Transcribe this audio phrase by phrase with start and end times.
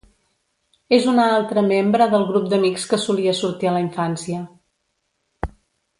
[0.97, 4.43] És una altra membre del grup d'amics que solia sortir a la infància.